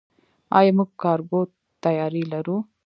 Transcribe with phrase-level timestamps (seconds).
[0.57, 1.41] آیا موږ کارګو
[1.83, 2.57] طیارې لرو؟